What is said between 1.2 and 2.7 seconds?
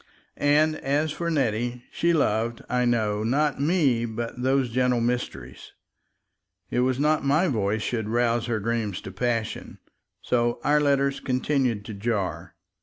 Nettie, she loved,